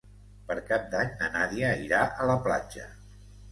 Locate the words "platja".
2.49-2.91